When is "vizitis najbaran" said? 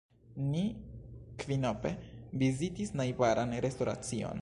2.45-3.57